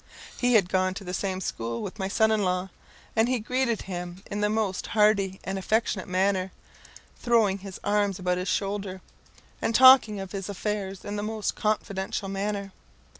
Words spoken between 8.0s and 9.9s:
about his shoulder, and